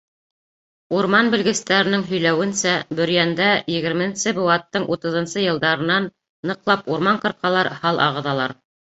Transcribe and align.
Урман 0.99 1.27
белгестәренең 1.33 2.05
һөйләүенсә, 2.11 2.71
Бөрйәндә 2.99 3.49
егерменсе 3.73 4.33
быуаттың 4.37 4.87
утыҙынсы 4.95 5.43
йылдарынан 5.43 6.07
ныҡлап 6.53 6.89
урман 6.95 7.21
ҡырҡалар, 7.27 7.69
һал 7.85 8.01
ағыҙалар. 8.07 8.55